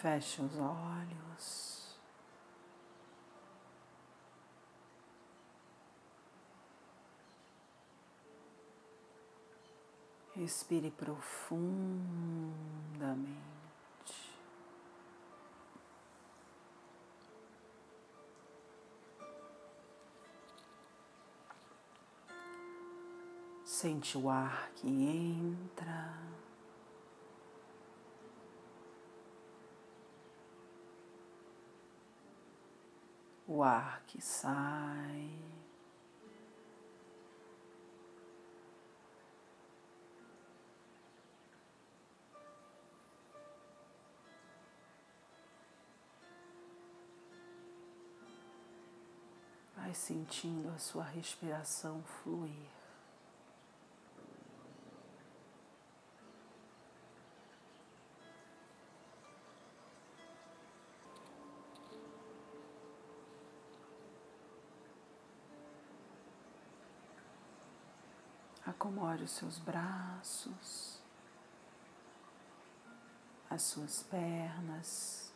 [0.00, 1.98] Feche os olhos.
[10.36, 11.66] Respire profundamente.
[23.64, 26.14] Sente o ar que entra.
[33.50, 35.30] O ar que sai.
[49.74, 52.77] Vai sentindo a sua respiração fluir.
[68.98, 70.98] Acomode os seus braços,
[73.48, 75.32] as suas pernas.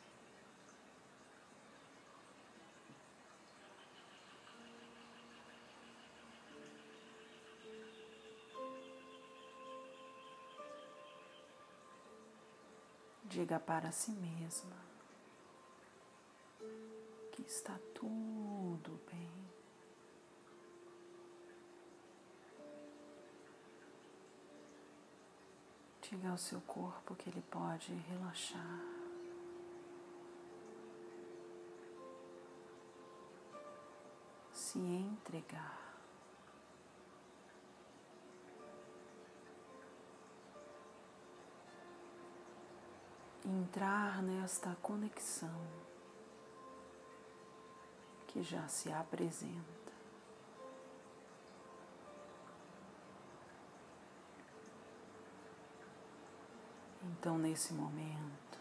[13.27, 14.77] Diga para si mesma
[17.31, 19.62] que está tudo bem.
[26.13, 28.81] Diga ao seu corpo que ele pode relaxar.
[34.53, 35.81] Se entregar.
[43.47, 45.67] Entrar nesta conexão
[48.27, 49.82] que já se apresenta.
[57.05, 58.59] Então, nesse momento,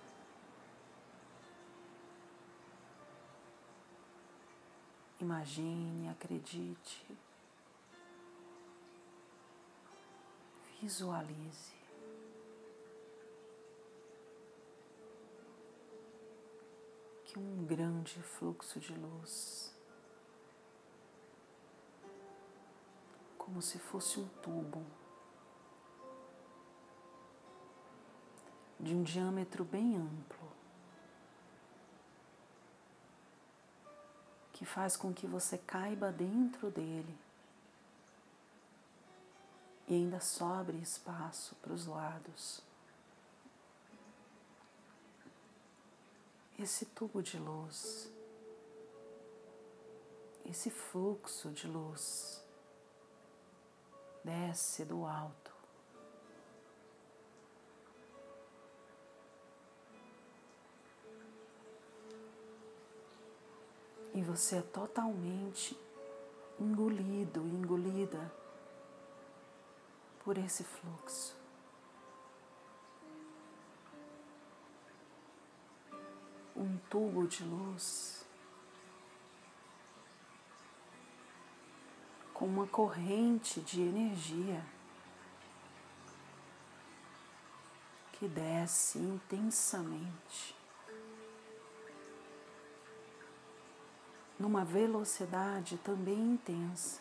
[5.19, 7.05] imagine, acredite,
[10.81, 11.79] visualize.
[17.25, 19.73] Que um grande fluxo de luz,
[23.37, 24.85] como se fosse um tubo,
[28.81, 30.51] de um diâmetro bem amplo,
[34.51, 37.15] que faz com que você caiba dentro dele
[39.87, 42.61] e ainda sobre espaço para os lados.
[46.57, 48.11] Esse tubo de luz,
[50.45, 52.43] esse fluxo de luz
[54.23, 55.60] desce do alto
[64.13, 65.77] e você é totalmente
[66.59, 68.31] engolido, engolida
[70.23, 71.35] por esse fluxo.
[76.55, 78.25] Um tubo de luz
[82.33, 84.63] com uma corrente de energia
[88.13, 90.60] que desce intensamente
[94.41, 96.99] numa velocidade também intensa.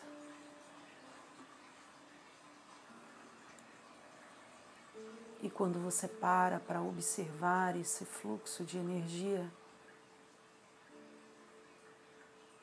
[5.41, 9.51] E quando você para para observar esse fluxo de energia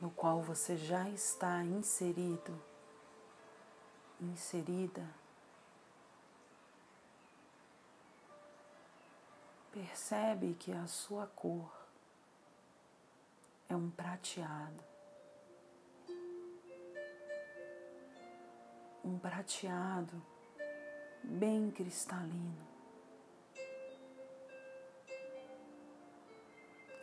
[0.01, 2.57] no qual você já está inserido,
[4.21, 5.05] inserida,
[9.73, 11.78] percebe que a sua cor
[13.69, 14.85] é um prateado.
[19.05, 20.23] Um prateado
[21.23, 22.67] bem cristalino.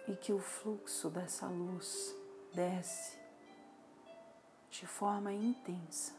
[0.07, 2.15] E que o fluxo dessa luz
[2.53, 3.17] desce
[4.69, 6.13] de forma intensa.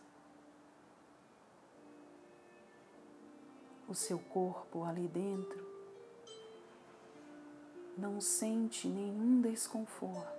[3.89, 5.65] O seu corpo ali dentro
[7.97, 10.36] não sente nenhum desconforto.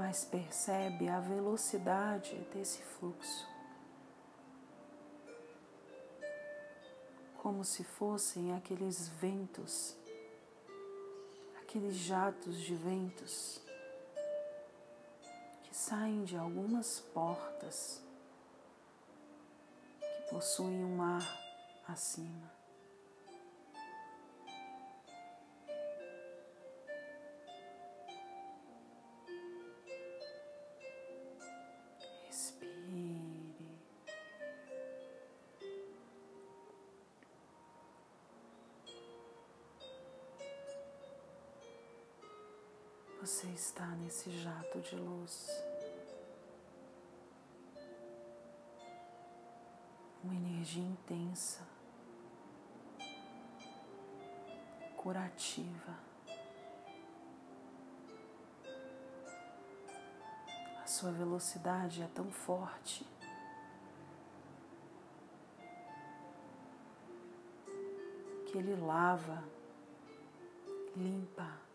[0.00, 3.46] Mas percebe a velocidade desse fluxo.
[7.36, 9.96] como se fossem aqueles ventos,
[11.62, 13.62] aqueles jatos de ventos
[15.62, 18.02] que saem de algumas portas
[19.98, 21.26] que possuem um mar
[21.88, 22.59] acima.
[43.20, 45.50] Você está nesse jato de luz.
[50.24, 51.60] Uma energia intensa,
[54.96, 55.98] curativa.
[60.82, 63.06] A sua velocidade é tão forte
[68.46, 69.44] que ele lava,
[70.96, 71.69] limpa,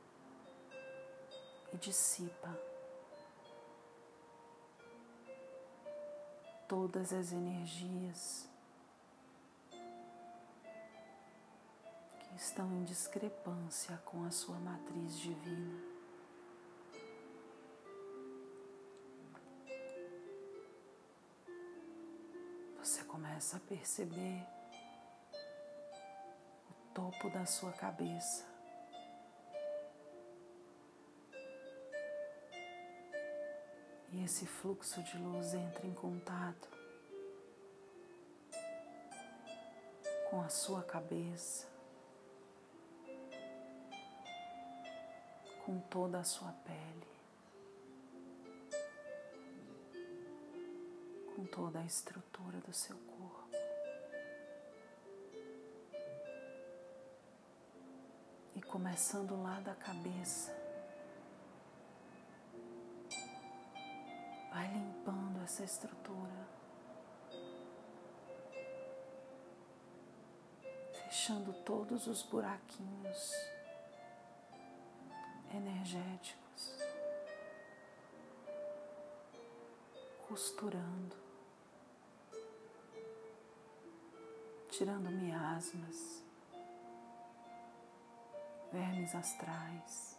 [1.75, 2.57] e dissipa
[6.69, 8.49] todas as energias
[12.17, 15.83] que estão em discrepância com a sua matriz divina.
[22.79, 24.47] Você começa a perceber
[26.69, 28.54] o topo da sua cabeça.
[34.15, 36.69] E esse fluxo de luz entra em contato
[40.29, 41.67] com a sua cabeça,
[45.65, 47.07] com toda a sua pele,
[51.35, 53.49] com toda a estrutura do seu corpo.
[58.55, 60.64] E começando lá da cabeça,
[65.45, 66.47] essa estrutura,
[71.03, 73.31] fechando todos os buraquinhos
[75.53, 76.79] energéticos,
[80.27, 81.15] costurando,
[84.71, 86.23] tirando miasmas,
[88.71, 90.14] vermes astrais.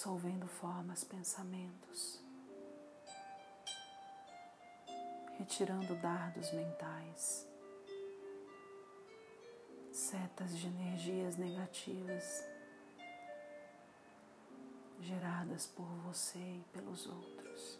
[0.00, 2.24] Dissolvendo formas, pensamentos,
[5.38, 7.46] retirando dardos mentais,
[9.92, 12.42] setas de energias negativas
[15.02, 17.78] geradas por você e pelos outros.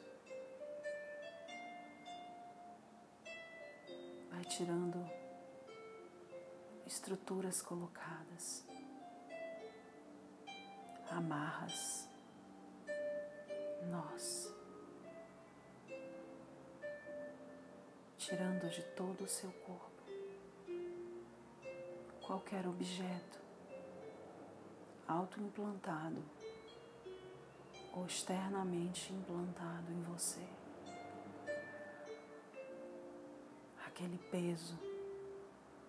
[4.31, 5.11] Vai tirando
[6.85, 8.63] estruturas colocadas,
[11.09, 12.10] amarras,
[13.87, 14.53] nós,
[18.17, 19.91] tirando de todo o seu corpo
[22.21, 23.41] qualquer objeto
[25.09, 26.23] autoimplantado
[27.93, 30.47] ou externamente implantado em você.
[33.85, 34.79] Aquele peso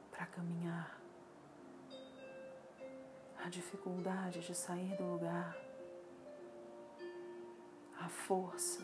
[0.10, 1.00] para caminhar,
[3.45, 5.55] a dificuldade de sair do lugar
[8.03, 8.81] a força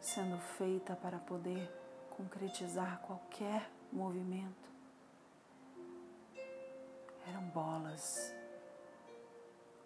[0.00, 1.70] sendo feita para poder
[2.10, 4.68] concretizar qualquer movimento.
[7.26, 8.34] Eram bolas,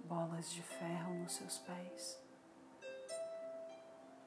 [0.00, 2.18] bolas de ferro nos seus pés.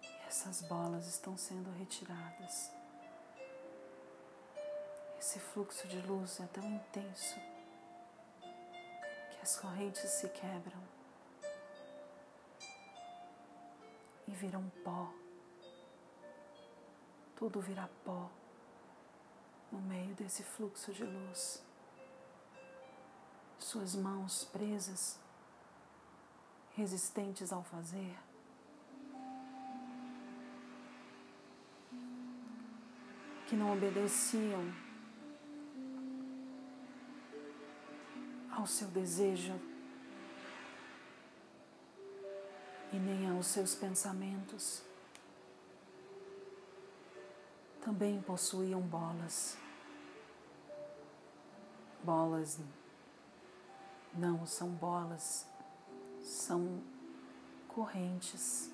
[0.03, 2.71] E essas bolas estão sendo retiradas.
[5.17, 7.39] Esse fluxo de luz é tão intenso
[9.31, 10.94] que as correntes se quebram
[14.27, 15.13] e viram pó.
[17.35, 18.29] Tudo vira pó
[19.71, 21.63] no meio desse fluxo de luz.
[23.57, 25.19] Suas mãos presas,
[26.75, 28.17] resistentes ao fazer.
[33.47, 34.73] Que não obedeciam
[38.51, 39.53] ao seu desejo
[42.95, 44.81] e nem aos seus pensamentos.
[47.83, 49.57] Também possuíam bolas.
[52.01, 52.59] Bolas
[54.13, 55.45] não são bolas,
[56.21, 56.81] são
[57.67, 58.71] correntes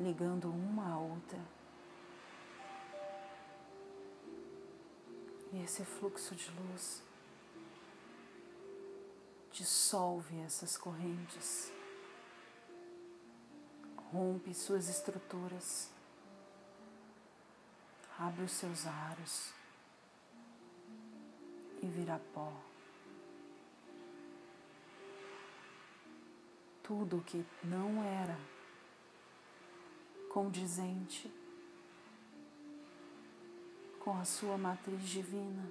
[0.00, 1.38] ligando uma à outra.
[5.52, 7.02] E esse fluxo de luz
[9.52, 11.72] dissolve essas correntes,
[14.12, 15.90] rompe suas estruturas,
[18.18, 19.52] abre os seus aros
[21.82, 22.52] e vira pó.
[26.82, 28.38] Tudo que não era
[30.30, 31.30] condizente
[34.00, 35.70] com a sua matriz divina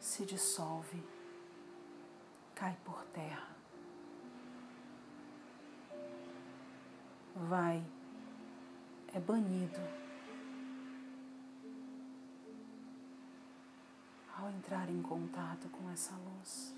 [0.00, 1.02] se dissolve,
[2.54, 3.57] cai por terra.
[7.46, 7.82] Vai,
[9.14, 9.80] é banido
[14.36, 16.74] ao entrar em contato com essa luz.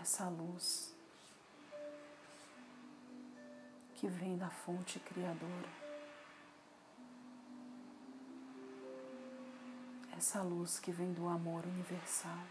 [0.00, 0.94] Essa luz
[3.94, 5.68] que vem da fonte criadora.
[10.16, 12.44] Essa luz que vem do amor universal.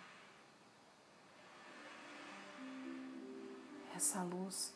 [3.96, 4.74] Essa luz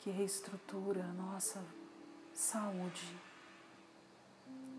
[0.00, 1.64] que reestrutura a nossa
[2.34, 3.16] saúde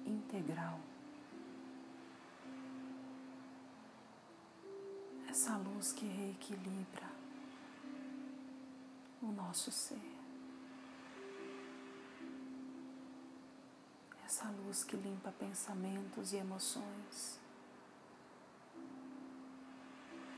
[0.06, 0.80] integral.
[5.28, 7.10] Essa luz que reequilibra
[9.22, 10.20] o nosso ser.
[14.30, 17.40] essa luz que limpa pensamentos e emoções,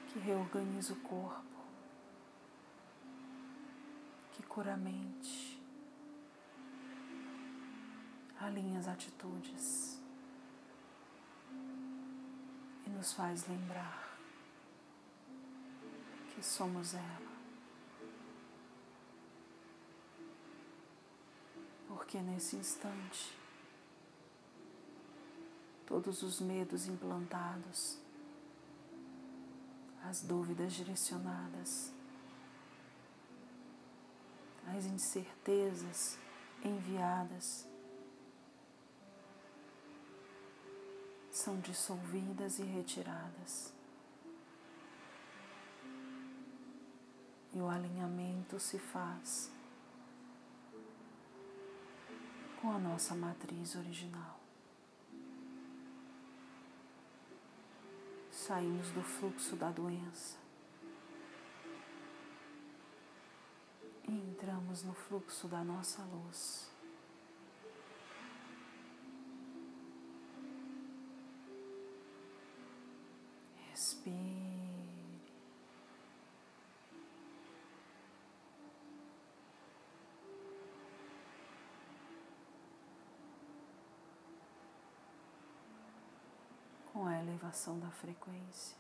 [0.08, 1.51] que reorganiza o corpo,
[4.52, 5.58] que cura a mente,
[8.38, 9.98] alinha as atitudes
[12.86, 14.18] e nos faz lembrar
[16.34, 17.32] que somos ela.
[21.88, 23.38] Porque nesse instante
[25.86, 27.98] todos os medos implantados,
[30.04, 31.94] as dúvidas direcionadas,
[34.76, 36.18] as incertezas
[36.64, 37.68] enviadas
[41.32, 43.74] são dissolvidas e retiradas.
[47.54, 49.52] E o alinhamento se faz
[52.62, 54.42] com a nossa matriz original.
[58.32, 60.41] saímos do fluxo da doença
[64.12, 66.70] e entramos no fluxo da nossa luz.
[73.70, 74.52] Respire.
[86.92, 88.76] com a elevação da frequência.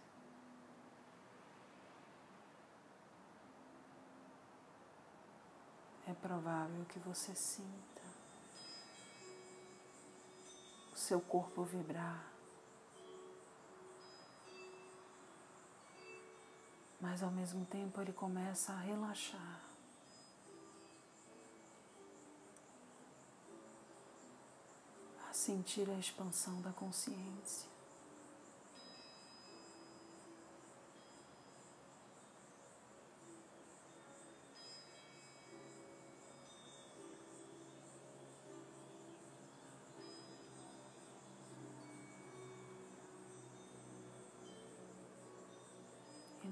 [6.11, 8.01] É provável que você sinta
[10.91, 12.29] o seu corpo vibrar,
[16.99, 19.61] mas ao mesmo tempo ele começa a relaxar.
[25.29, 27.70] a Sentir a expansão da consciência.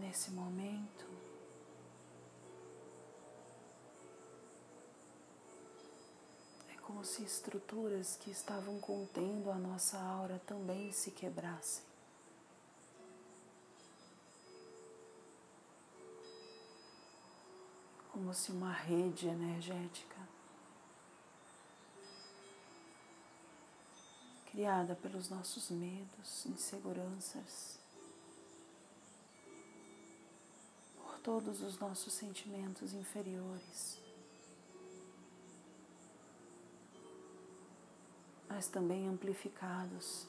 [0.10, 1.06] Nesse momento,
[6.68, 11.84] é como se estruturas que estavam contendo a nossa aura também se quebrassem.
[18.12, 20.18] Como se uma rede energética
[24.48, 27.79] criada pelos nossos medos, inseguranças,
[31.24, 34.00] todos os nossos sentimentos inferiores,
[38.48, 40.28] mas também amplificados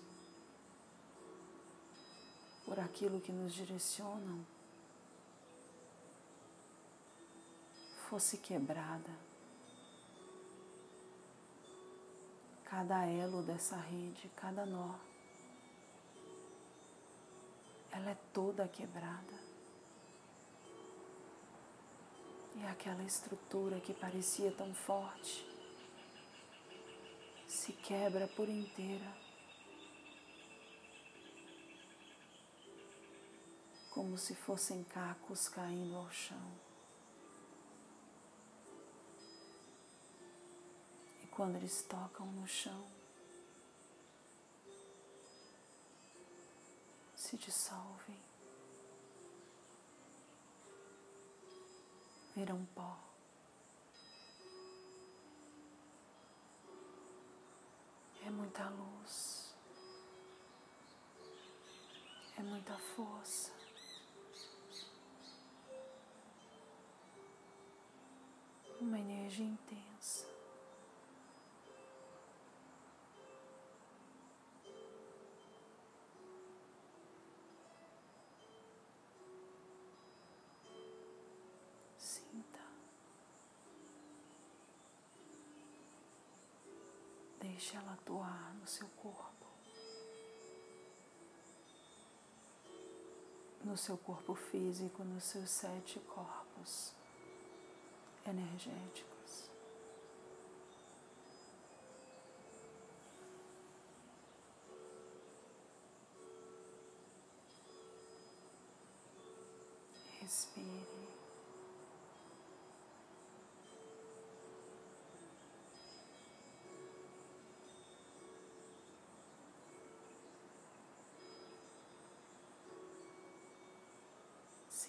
[2.65, 4.47] por aquilo que nos direcionam,
[8.09, 9.11] fosse quebrada.
[12.65, 14.95] Cada elo dessa rede, cada nó,
[17.91, 19.50] ela é toda quebrada.
[22.57, 25.49] E aquela estrutura que parecia tão forte
[27.47, 29.13] se quebra por inteira,
[33.91, 36.53] como se fossem cacos caindo ao chão.
[41.23, 42.87] E quando eles tocam no chão,
[47.15, 48.19] se dissolvem,
[52.41, 52.97] viram pó.
[58.25, 59.55] É muita luz,
[62.39, 63.53] é muita força.
[68.81, 70.30] Uma energia intensa.
[87.61, 89.47] Deixe ela atuar no seu corpo.
[93.63, 96.95] No seu corpo físico, nos seus sete corpos
[98.25, 99.51] energéticos.
[110.23, 111.00] Respire.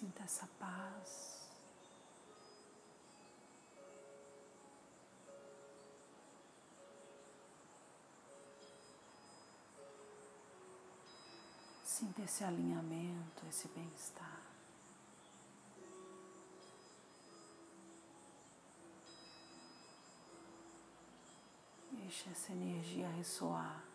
[0.02, 1.48] Sinta essa paz.
[11.84, 14.42] Sinta esse alinhamento, esse bem-estar.
[21.92, 23.91] Deixe essa energia ressoar.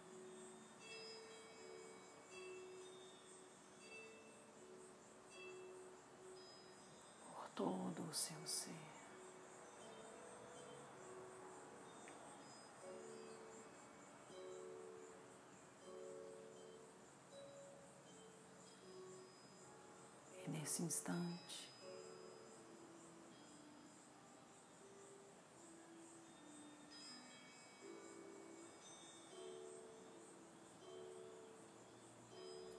[20.78, 21.68] Nesse instante,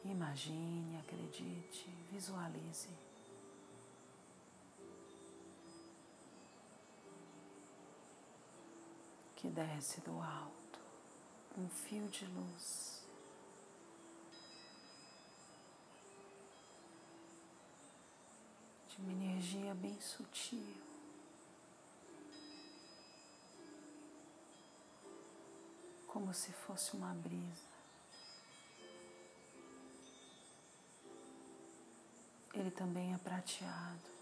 [0.04, 2.88] Imagine, acredite, visualize.
[9.36, 10.80] Que desce do alto
[11.58, 12.97] um fio de luz.
[18.98, 20.76] Uma energia bem sutil.
[26.06, 27.78] Como se fosse uma brisa.
[32.60, 34.18] ele também é prateado.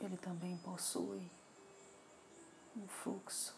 [0.00, 1.30] Ele também possui
[2.76, 3.54] um fluxo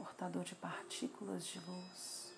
[0.00, 2.32] portador de partículas de luz.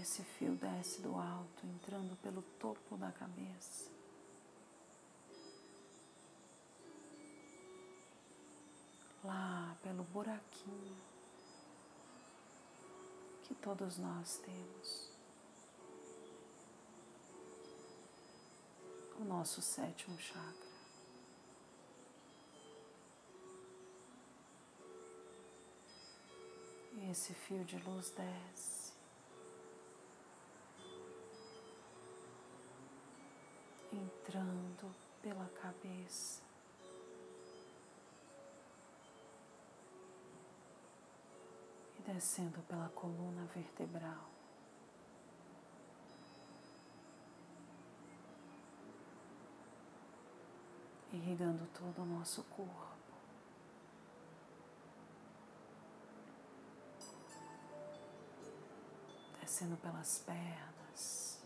[0.00, 3.92] Esse fio desce do alto, entrando pelo topo da cabeça.
[9.24, 11.00] lá pelo buraquinho
[13.42, 15.10] que todos nós temos.
[19.18, 20.63] O nosso sétimo chakra.
[27.04, 28.94] E esse fio de luz desce.
[33.92, 34.90] Entrando
[35.22, 36.42] pela cabeça.
[42.06, 44.28] descendo pela coluna vertebral.
[51.12, 52.93] Irrigando todo o nosso corpo.
[59.54, 61.38] Descendo pelas pernas.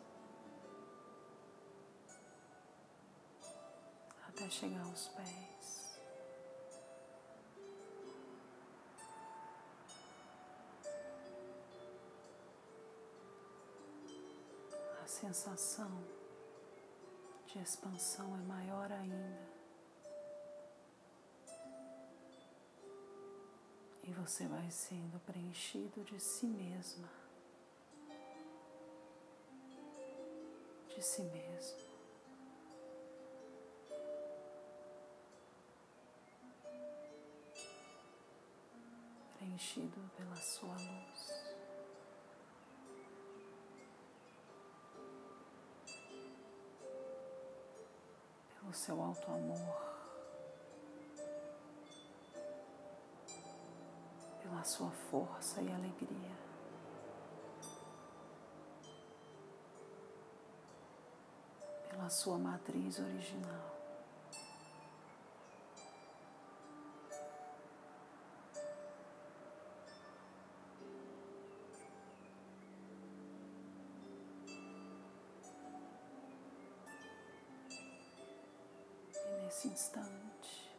[4.27, 6.01] Até chegar aos pés.
[15.07, 15.91] sensação
[17.47, 19.49] de expansão é maior ainda.
[24.03, 27.28] E você vai sendo preenchido de si mesma.
[30.99, 31.79] De si mesmo.
[39.37, 41.55] Preenchido pela sua luz.
[48.59, 49.81] Pelo seu alto amor.
[54.43, 56.48] Pela sua força e alegria.
[62.09, 63.77] Sua matriz original.
[79.15, 80.73] E nesse instante,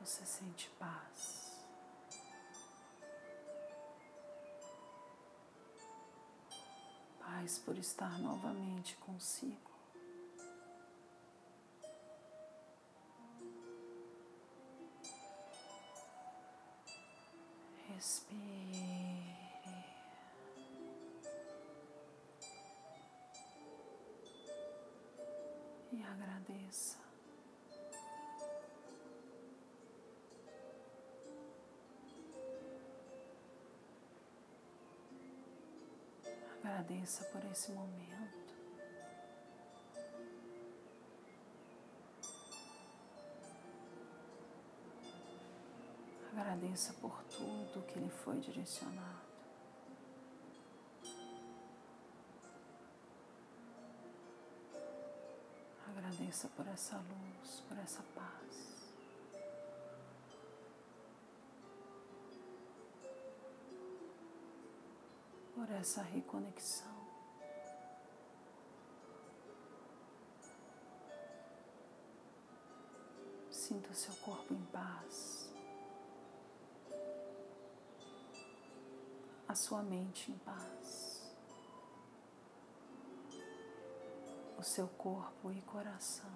[0.00, 1.43] você sente paz.
[7.44, 9.73] Paz por estar novamente consigo.
[37.04, 38.54] Agradeça por esse momento.
[46.32, 49.20] Agradeça por tudo que lhe foi direcionado.
[55.90, 58.34] Agradeça por essa luz, por essa paz.
[65.54, 66.93] por essa reconexão.
[73.74, 75.52] Sinta o seu corpo em paz,
[79.48, 81.28] a sua mente em paz,
[84.56, 86.30] o seu corpo e coração.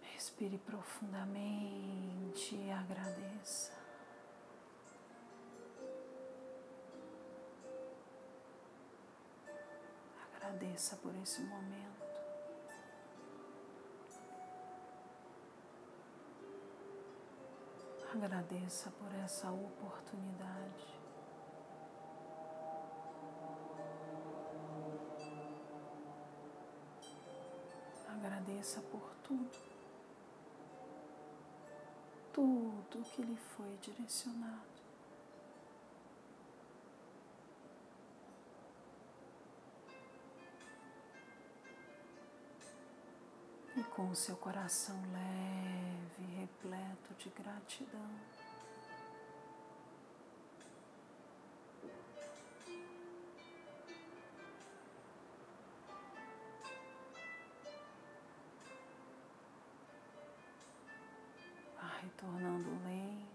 [0.00, 3.79] Respire profundamente e agradeça.
[10.70, 12.06] Agradeça por esse momento.
[18.14, 21.00] Agradeça por essa oportunidade.
[28.08, 29.50] Agradeça por tudo
[32.32, 34.79] tudo que lhe foi direcionado.
[44.00, 48.10] Com o seu coração leve, repleto de gratidão.
[62.02, 63.28] retornando lentamente.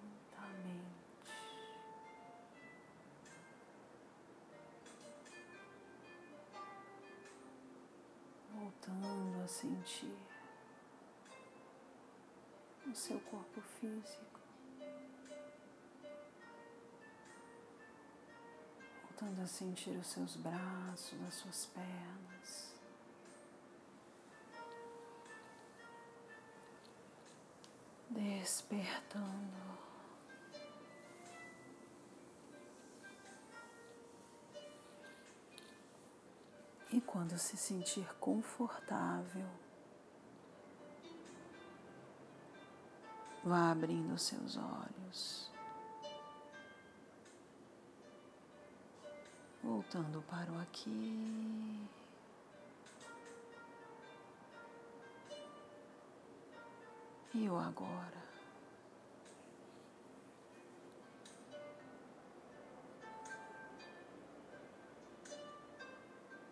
[8.51, 10.24] Voltando a sentir
[12.95, 14.39] seu corpo físico.
[19.03, 22.75] Voltando a sentir os seus braços, as suas pernas.
[28.15, 29.75] despertando.
[36.91, 39.49] E quando se sentir confortável,
[43.45, 45.51] vá abrindo seus olhos,
[49.63, 51.85] voltando para o aqui.
[57.35, 58.24] e o agora.